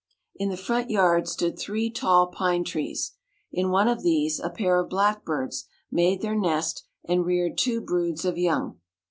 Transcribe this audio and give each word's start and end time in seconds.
In 0.35 0.49
the 0.49 0.57
front 0.57 0.89
yard 0.89 1.27
stood 1.27 1.59
three 1.59 1.91
tall 1.91 2.25
pine 2.25 2.63
trees. 2.63 3.11
In 3.51 3.69
one 3.69 3.87
of 3.87 4.01
these 4.01 4.39
a 4.39 4.49
pair 4.49 4.79
of 4.79 4.89
black 4.89 5.23
birds 5.23 5.65
made 5.91 6.23
their 6.23 6.33
nest 6.35 6.83
and 7.07 7.23
reared 7.23 7.55
two 7.55 7.81
broods 7.81 8.25
of 8.25 8.35
young. 8.35 8.79